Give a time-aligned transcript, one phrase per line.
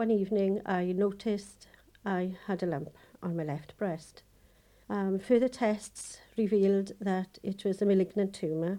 [0.00, 1.66] One evening, I noticed
[2.06, 2.88] I had a lump
[3.22, 4.22] on my left breast.
[4.88, 8.78] Um, further tests revealed that it was a malignant tumour.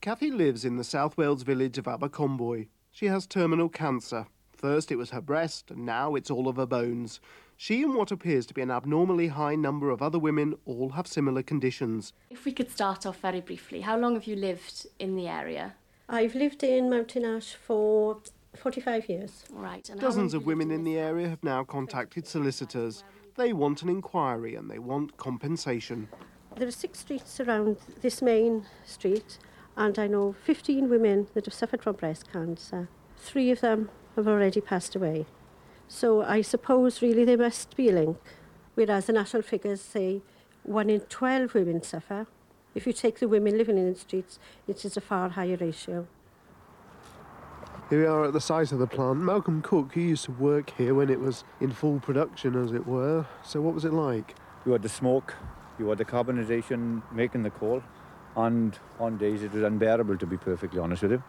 [0.00, 2.68] Kathy lives in the South Wales village of Abercwmboi.
[2.92, 4.28] She has terminal cancer.
[4.52, 7.18] First it was her breast, and now it's all of her bones.
[7.56, 11.08] She and what appears to be an abnormally high number of other women all have
[11.08, 12.12] similar conditions.
[12.30, 15.74] If we could start off very briefly, how long have you lived in the area?
[16.08, 18.20] I've lived in Mountain Ash for
[18.56, 19.44] 45 years.
[19.54, 19.88] All right.
[19.88, 23.04] And Dozens of women in the area have now contacted solicitors.
[23.36, 26.08] They want an inquiry and they want compensation.
[26.56, 29.38] There are six streets around this main street,
[29.76, 32.88] and I know 15 women that have suffered from breast cancer.
[33.16, 35.26] Three of them have already passed away.
[35.88, 38.18] So I suppose really there must be a link,
[38.74, 40.22] whereas the national figures say
[40.62, 42.26] one in 12 women suffer.
[42.74, 46.06] If you take the women living in the streets, it is a far higher ratio.
[47.90, 49.18] Here we are at the site of the plant.
[49.18, 52.86] Malcolm Cook, he used to work here when it was in full production, as it
[52.86, 53.26] were.
[53.44, 54.34] So, what was it like?
[54.64, 55.34] You had the smoke,
[55.78, 57.82] you had the carbonisation making the coal,
[58.36, 61.22] and on days it was unbearable, to be perfectly honest with you.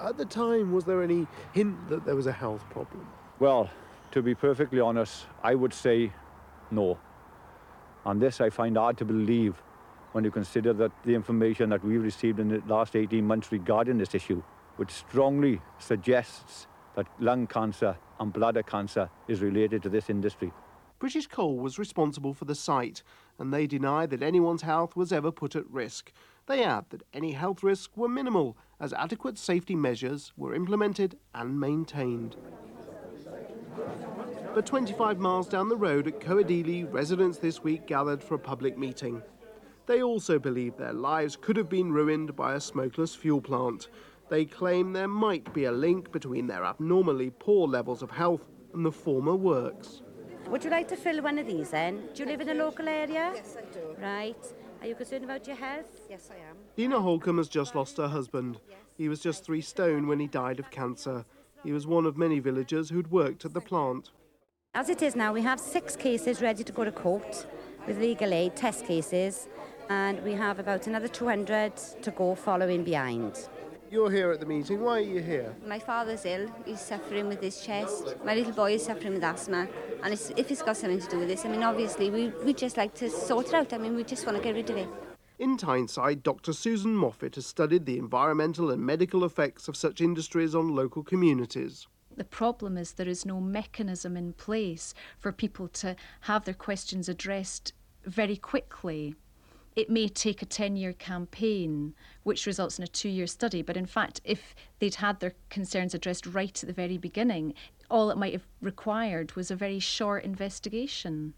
[0.00, 3.06] At the time, was there any hint that there was a health problem?
[3.38, 3.70] Well,
[4.10, 6.12] to be perfectly honest, I would say
[6.72, 6.98] no.
[8.04, 9.62] And this I find hard to believe
[10.10, 13.98] when you consider that the information that we've received in the last 18 months regarding
[13.98, 14.42] this issue,
[14.76, 20.52] which strongly suggests that lung cancer and bladder cancer is related to this industry.
[20.98, 23.02] British Coal was responsible for the site,
[23.38, 26.12] and they deny that anyone's health was ever put at risk.
[26.46, 31.58] They add that any health risks were minimal, as adequate safety measures were implemented and
[31.58, 32.36] maintained.
[34.54, 38.76] But 25 miles down the road at Coedely, residents this week gathered for a public
[38.76, 39.22] meeting.
[39.86, 43.88] They also believe their lives could have been ruined by a smokeless fuel plant.
[44.30, 48.86] They claim there might be a link between their abnormally poor levels of health and
[48.86, 50.02] the former works.
[50.48, 52.08] Would you like to fill one of these then?
[52.14, 53.32] Do you live in a local area?
[53.34, 53.96] Yes, I do.
[54.00, 54.46] Right.
[54.80, 56.06] Are you concerned about your health?
[56.08, 56.56] Yes, I am.
[56.76, 58.60] Dina Holcomb has just lost her husband.
[58.96, 61.24] He was just three stone when he died of cancer.
[61.64, 64.10] He was one of many villagers who'd worked at the plant.
[64.74, 67.46] As it is now, we have six cases ready to go to court
[67.84, 69.48] with legal aid, test cases,
[69.88, 73.48] and we have about another 200 to go following behind.
[73.90, 74.80] You're here at the meeting.
[74.80, 75.52] Why are you here?
[75.66, 76.48] My father's ill.
[76.64, 78.14] He's suffering with his chest.
[78.24, 79.66] My little boy is suffering with asthma.
[80.04, 82.54] And it's, if it's got something to do with this, I mean, obviously, we, we
[82.54, 83.72] just like to sort it out.
[83.72, 84.88] I mean, we just want to get rid of it.
[85.40, 86.52] In Tyneside, Dr.
[86.52, 91.88] Susan Moffat has studied the environmental and medical effects of such industries on local communities.
[92.16, 97.08] The problem is there is no mechanism in place for people to have their questions
[97.08, 97.72] addressed
[98.04, 99.16] very quickly.
[99.76, 103.76] It may take a 10 year campaign, which results in a two year study, but
[103.76, 107.54] in fact, if they'd had their concerns addressed right at the very beginning,
[107.88, 111.34] all it might have required was a very short investigation.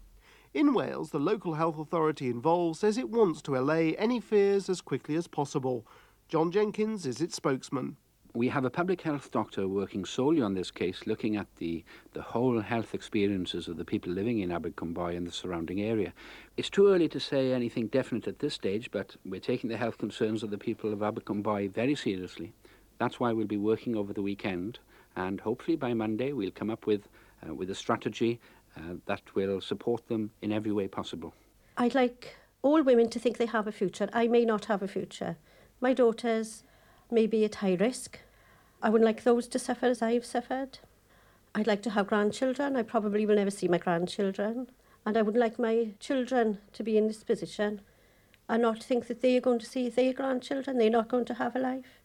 [0.53, 4.81] In Wales, the local health authority involved says it wants to allay any fears as
[4.81, 5.85] quickly as possible.
[6.27, 7.97] John Jenkins is its spokesman.
[8.35, 11.83] We have a public health doctor working solely on this case, looking at the,
[12.13, 16.13] the whole health experiences of the people living in Abercwmboi and the surrounding area.
[16.57, 19.99] It's too early to say anything definite at this stage, but we're taking the health
[19.99, 22.53] concerns of the people of Abercwmboi very seriously.
[22.97, 24.79] That's why we'll be working over the weekend,
[25.15, 27.07] and hopefully by Monday we'll come up with,
[27.47, 28.39] uh, with a strategy
[28.75, 31.35] uh, that will support them in every way possible.
[31.77, 34.09] I'd like all women to think they have a future.
[34.11, 35.37] I may not have a future.
[35.79, 36.63] My daughters
[37.11, 38.19] may be at high risk.
[38.81, 40.79] I wouldn't like those to suffer as I've suffered.
[41.55, 42.75] I'd like to have grandchildren.
[42.75, 44.67] I probably will never see my grandchildren.
[45.05, 47.81] And I wouldn't like my children to be in this position
[48.49, 50.77] and not think that they're going to see their grandchildren.
[50.77, 52.01] They're not going to have a life.